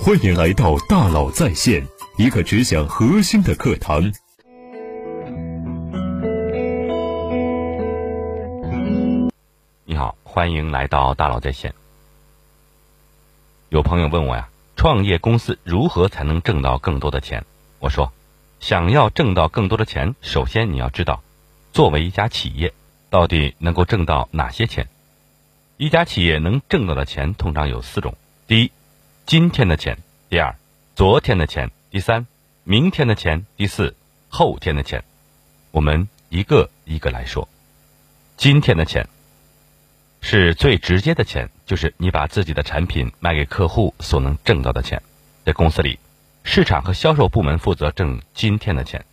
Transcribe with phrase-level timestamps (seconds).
[0.00, 1.86] 欢迎来到大佬在线，
[2.16, 4.12] 一个只讲核心的课堂。
[9.84, 11.72] 你好，欢迎来到大佬在线。
[13.68, 17.44] 有朋友问我呀，创业公司如何才能挣到更多的钱？
[17.78, 18.12] 我说，
[18.58, 21.22] 想要挣到更多的钱，首先你要知道，
[21.72, 22.72] 作为一家企业，
[23.08, 24.88] 到底能够挣到哪些钱？
[25.76, 28.14] 一家企业能挣到的钱通常有四种：
[28.46, 28.72] 第一，
[29.24, 29.94] 今天的钱；
[30.28, 30.54] 第二，
[30.94, 32.26] 昨天的钱；第三，
[32.64, 33.94] 明天的钱；第四，
[34.28, 35.02] 后天的钱。
[35.70, 37.48] 我们一个一个来说。
[38.36, 39.08] 今天的钱
[40.20, 45.00] 是最直接的钱，就是你把自己的产品卖给客户所能挣到的钱。
[45.44, 45.98] 在公司里，
[46.42, 49.04] 市场和销售部门负责挣今天的钱，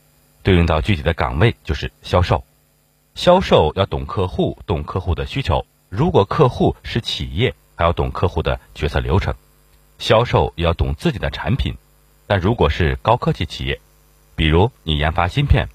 [0.43, 2.43] 对应到具体的岗位就是销售。
[3.15, 5.65] 销售要懂客户，懂客户的需求。
[5.87, 9.33] 如果客户是企业，还要懂客户的决策流程；
[9.99, 11.75] 销售要懂自己的产品。
[12.25, 13.79] 但如果是高科技企业，
[14.35, 15.67] 比如你研发芯片，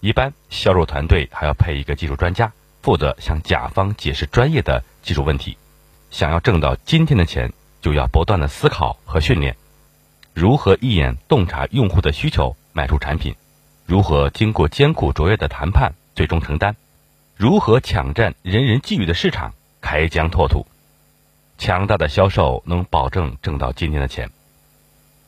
[0.00, 5.56] 一般销售团队还要配一个技术专家，负责向甲方解释专业的技术问题。
[6.10, 9.56] 想要挣到今天的钱，就要不断的思考和训练，
[10.32, 13.34] 如何一眼洞察用户的需求，卖出产品；
[13.86, 16.74] 如何经过艰苦卓越的谈判，最终成单；
[17.36, 19.52] 如何抢占人人觊觎的市场。
[19.84, 20.64] 开疆拓土，
[21.62, 24.32] 强大的销售能保证挣到今天的钱。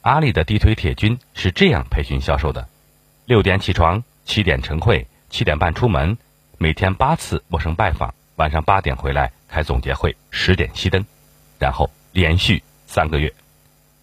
[0.00, 2.68] 阿里的地推铁军是这样培训销售的：
[3.24, 6.18] 六点起床，七点晨会，七点半出门，
[6.58, 11.06] 每天八次陌生拜访，晚上八点回来开总结会，十点熄灯，
[11.60, 13.32] 然后连续三个月。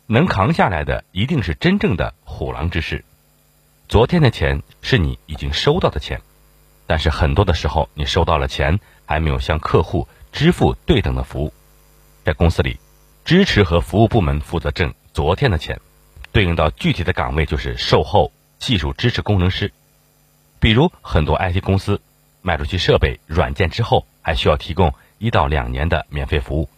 [0.08, 3.04] 能扛下来的一定是真正的虎狼之师。
[3.90, 6.22] 昨天的钱是你已经收到的钱，
[6.88, 10.08] 但是很多的时候你收到了钱，还没有向客户。
[10.32, 11.54] 支付对等的服务，
[12.24, 12.80] 在公司里，
[13.26, 15.80] 支持和服务部门负责挣昨天的钱，
[16.32, 19.72] 对应到具体的岗位就是售后、技术支持工程师。
[20.60, 22.00] 比如很多 IT 公司
[22.42, 26.70] 卖出去设备、软件之后，还需要提供一到两年的免费服务。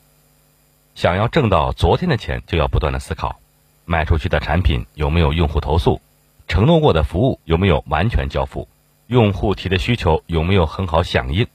[0.96, 3.40] 想要挣到昨天的钱，就要不断的思考，
[3.86, 6.00] 卖出去的产品有没有用户投诉，
[6.48, 8.70] 承诺过的服务有没有完全交付，
[9.08, 11.48] 用户提的需求有没有很好响应。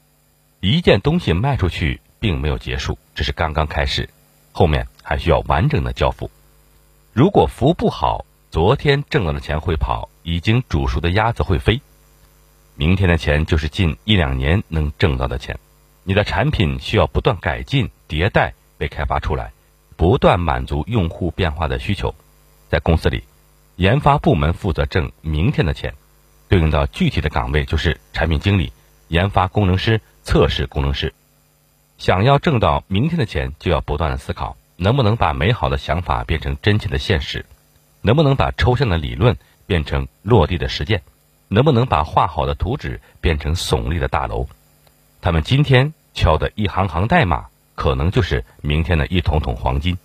[0.60, 4.08] 一件东西卖出去并没有结束，这是刚刚开始，
[4.52, 6.30] 后面还需要完整的交付。
[7.12, 11.80] 如果服务不好，昨天挣到的钱会跑，已经煮熟的鸭子会飞。
[12.76, 15.58] 明天的钱就是近一两年能挣到的钱。
[16.04, 19.52] 你的产品需要不断改进、迭代、被开发出来，
[19.96, 22.14] 不断满足用户变化的需求。
[22.68, 23.24] 在公司里，
[23.76, 25.94] 研发部门负责挣明天的钱，
[26.48, 28.72] 对应到具体的岗位就是产品经理、
[29.08, 30.00] 研发工程师。
[30.24, 31.14] 测试工程师
[31.98, 37.44] 想要挣到明天的钱，就要不断的思考，能不能把美好的想法变成真切的现实，
[38.02, 39.36] 能不能把抽象的理论
[39.66, 41.02] 变成落地的实践，
[41.48, 44.46] 能不能把画好的图纸变成耸立的大楼。
[45.20, 49.98] 他们今天敲的一行行代码，可能就是明天的一桶桶黄金。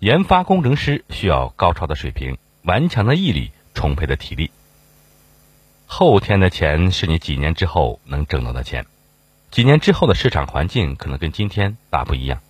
[0.00, 4.50] 研发工程师需要高超的水平、顽强的毅力、充沛的体力。
[5.86, 8.84] 后天的钱是你几年之后能挣到的钱。
[9.54, 12.40] 几年之后的市场环境可能跟今天大不一样，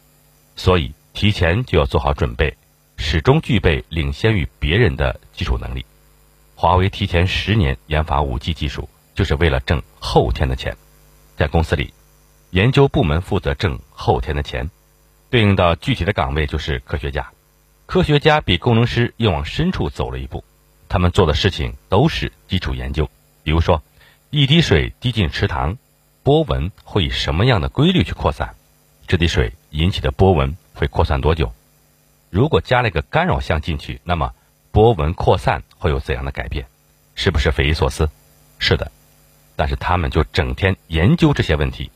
[0.56, 2.56] 所以提前就要做好准备，
[2.96, 5.84] 始终具备领先于别人的技术能力。
[6.54, 10.78] 华为提前十年研发五 G 技术，就是为了挣后天的钱。
[11.36, 11.92] 在公司里，
[12.52, 14.70] 研究部门负责挣后天的钱，
[15.28, 17.30] 对应到具体的岗位就是科学家。
[17.84, 20.42] 科学家比工程师又往深处走了一步，
[20.88, 23.10] 他们做的事情都是基础研究，
[23.42, 23.82] 比如说，
[24.30, 25.76] 一滴水滴进池塘。
[26.24, 28.54] 波纹会以什么样的规律去扩散？
[29.06, 31.52] 这滴水引起的波纹会扩散多久？
[32.30, 34.32] 如果加了一个干扰项进去，那么
[34.72, 36.66] 波纹扩散会有怎样的改变？
[37.14, 38.08] 是不是匪夷所思？
[38.58, 38.90] 是的，
[39.54, 41.90] 但是他们就整天研究这些问题。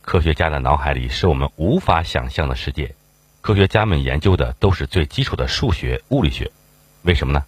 [0.00, 2.94] 科学家的脑海里是我们无法想象的世界。
[3.42, 6.50] 科学家们研究的都是最基础的数学、物理学。
[7.02, 7.44] 为什么呢？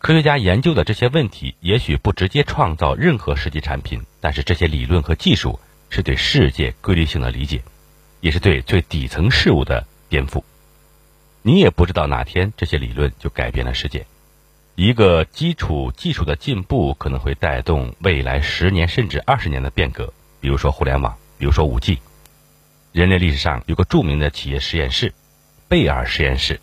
[0.00, 5.60] 科学家研究的这些问题，也许不直接创造任何实际产品，但是这些理论和技术
[5.90, 7.60] 是对世界规律性的理解，
[8.22, 10.42] 也是对最底层事物的颠覆。
[11.42, 14.06] 你也不知道哪天这些理论就改变了世界。
[14.74, 20.14] 一个基础技术的进步，可能会带动未来十年甚至二十年的变革。
[20.40, 21.98] 比如说互联网，比如说五 G。
[22.92, 25.12] 人类历史上有个著名的企业实验室——
[25.68, 26.58] 贝尔实验室，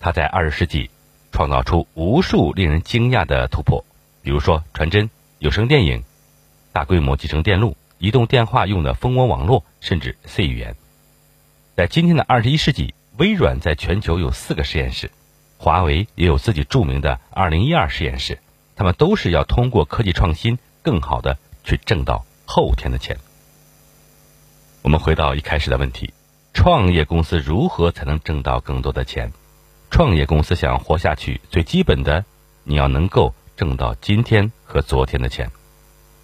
[0.00, 0.90] 它在二十世纪。
[1.32, 3.84] 创造出无数令人惊讶的突破，
[4.22, 6.04] 比如说传真、有声电影、
[6.72, 10.76] 大规模集成电路、移动电话用的蜂窝网络，甚至 C 语言。
[11.74, 15.10] 在今天的二十一世纪，微软在全球有四个实验室，
[15.56, 18.38] 华为也有自己著名的“二零一二”实验室，
[18.76, 23.16] 他们都是要通过科技创新，更好的去挣到后天的钱。
[24.82, 26.12] 我们回到一开始的问题：
[26.52, 29.32] 创业公司如何才能挣到更多的钱？
[29.92, 32.24] 创业公司想活下去，最基本的，
[32.64, 35.50] 你要能够挣到今天和昨天的钱，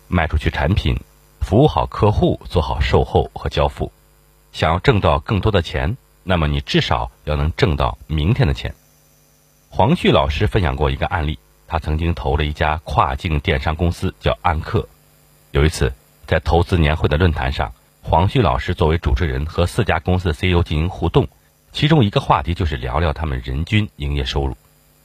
[0.08, 0.98] 卖出去产品，
[1.42, 3.92] 服务好客户，做好售后和交付。
[4.52, 8.74] 想要挣到更多的钱，那么你至少要能挣到明天的钱。
[9.68, 14.88] 黄旭老师分享过一个案例，他曾经投了一家跨境电商公司，叫安克。
[15.50, 15.92] 有一次
[16.26, 21.28] 在投资年会的论坛上，黄旭老师作为主持人和四家公司的 CEO 进行互动。
[21.78, 24.56] 其中一个话题就是聊聊他们人均营业收入，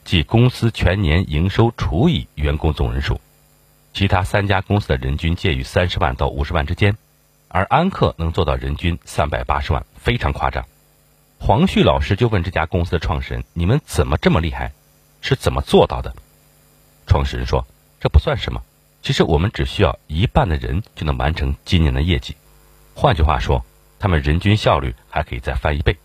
[0.04, 3.22] 即公司全年营收除以员工总人数。
[3.94, 6.98] 其他三家公司的人均介于三十万到五十万之间，
[7.48, 10.66] 而安克能做到人均三百八十万，非常夸张。
[11.38, 14.72] 黄旭老师就问这家公司的创始人：“你们怎么这么厉害？
[15.22, 16.12] 是怎么做到的？”
[17.06, 17.64] 创始人说
[18.02, 18.60] ：“这不算什么，
[19.04, 22.36] 其实我们只需要一半的人就能完成今年的业绩。
[22.96, 23.64] 换句话说，
[24.00, 25.96] 他们人均效率还可以再翻一倍。”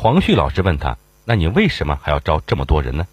[0.00, 0.96] 黄旭老师问他
[1.26, 3.04] ：“那你为什么还要招这么多人呢？”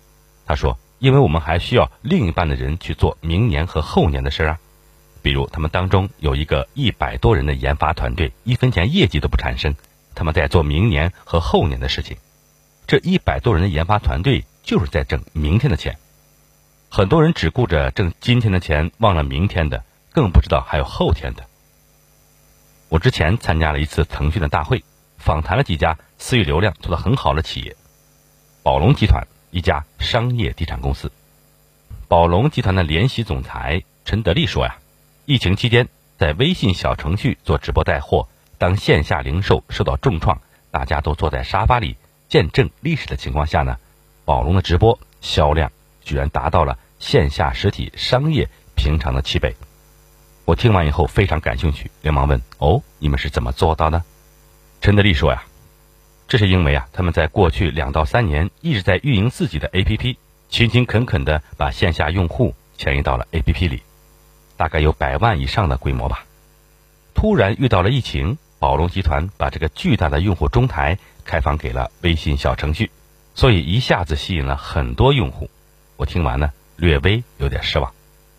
[0.46, 4.60] 他说：“因为我们还需要另一半的人去做明年和后年的事儿啊。
[5.24, 9.74] 比如，他们当中有一个一百多人的研发团队，一分钱业绩都不产生，
[10.14, 12.18] 他们在做明年和后年的事情。
[12.86, 15.98] 这一百多人的研发团队就是在挣明天的钱。
[16.92, 21.48] 很多人只顾着挣今天的钱，忘了明天的，更不知道还有后天的。
[22.90, 24.84] 我之前参加了一次腾讯的大会。”
[25.18, 27.76] 访谈了几家私域流量做得很好的企业，
[28.64, 31.12] 宝龙集团一家商业地产公司。
[32.08, 34.78] 宝龙集团的联席总裁陈德利说呀，
[35.26, 38.28] 疫情期间在微信小程序做直播带货，
[38.58, 40.40] 当线下零售受到重创，
[40.72, 41.98] 大家都坐在沙发里
[42.30, 43.78] 见证历史的情况下呢，
[44.24, 45.72] 宝龙的直播销量
[46.02, 49.56] 居然达到了线下实体商业平常的七倍。
[50.46, 54.04] 我听完以后非常感兴趣，连忙问：哦，你们是怎么做到的？
[54.80, 55.44] 陈德利说呀，
[56.28, 60.18] 这是因为啊，他们在过去两到三年一直在运营自己的 APP，
[60.50, 63.84] 勤勤恳恳地把线下用户迁移到了 APP 里，
[64.58, 66.26] 大概有百万以上的规模吧。
[67.14, 72.90] 突然遇到了疫情，宝龙集团把这个巨大的用户中台开放给了微信小程序，
[73.36, 75.50] 所以一下子吸引了很多用户。
[75.96, 77.94] 我听完呢，略微有点失望。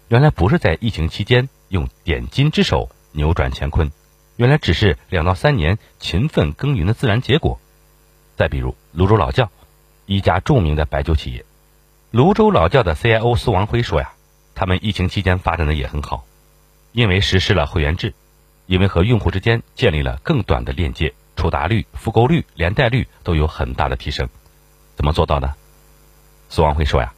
[0.09, 3.91] 原来不是在疫情期间用点金之手扭转乾坤。
[4.37, 7.61] 原来只是两到三年勤奋耕耘的自然结果。
[8.37, 9.51] 再比如泸州老窖，
[10.07, 11.45] 一家著名的白酒企业，
[12.11, 14.13] 泸州老窖的 CIO 苏王辉说呀，
[14.55, 16.25] 他们疫情期间发展的也很好，
[16.93, 18.15] 因为实施了会员制，
[18.67, 24.29] 因为和用户之间建立了更短的链接，触达率、复购率、连带率都有很大的提升。
[24.95, 25.55] 怎么做到的？
[26.49, 27.13] 苏王辉说呀，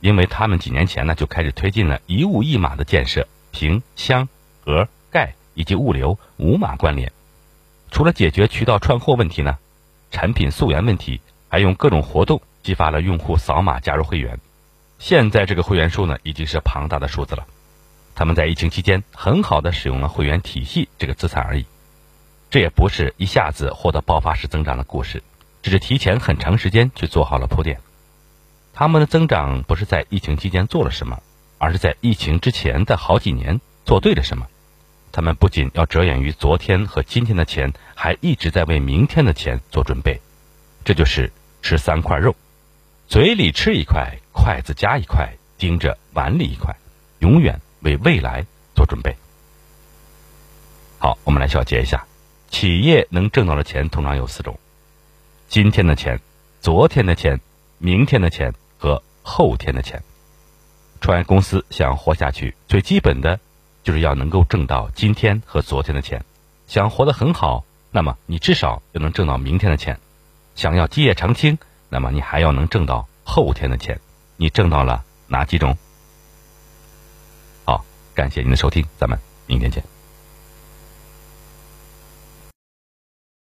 [0.00, 4.28] 因为他们几年前呢就开始推进了一物一码的建设，瓶、箱、
[4.64, 5.34] 盒、盖。
[5.56, 7.12] 以及物流五码关联，
[7.92, 9.56] 除了解决渠道串货问题呢，
[10.14, 14.38] 产品溯源问题，还用各种活动激发了用户扫码加入会员。
[15.00, 17.44] 现在这个会员数呢，已经是庞大的数字了。
[18.14, 21.66] 他们在疫情期间很好的使用了会员体系这个资产而已。
[22.48, 25.20] 这也不是一下子获得爆发式增长的故事，
[25.64, 27.80] 只是提前很长时间去做好了铺垫。
[28.72, 31.20] 他们的增长不是在疫情期间做了什么，
[31.58, 34.46] 而是在疫情之前的好几年做对了什么。
[35.14, 40.20] 他们不仅要着眼于昨天和今天的钱，还一直在为明天的钱做准备。
[40.84, 41.30] 这就是
[41.62, 42.34] 吃三块肉，
[43.06, 46.74] 嘴里吃一块，筷子夹一块，盯着碗里一块，
[47.20, 48.44] 永远为未来
[48.74, 49.14] 做准备。
[50.98, 52.04] 好，我们来小结一下：
[52.50, 54.58] 企业能挣到的钱通常有四种：
[55.48, 56.18] 今天的钱、
[56.60, 57.38] 昨天的钱、
[57.78, 60.02] 明天的钱和后天的钱。
[61.00, 63.38] 创业公司想活下去，最基本的。
[63.84, 66.24] 就是要能够挣到今天和昨天的钱，
[66.66, 69.94] 想活得很好，那么你至少要能挣到明天的钱；
[70.56, 74.00] 想要基业长青，那么你还要能挣到后天的钱。
[74.36, 75.76] 你挣到了哪几种？
[77.64, 79.93] 好，感谢您的收听，咱们明天见。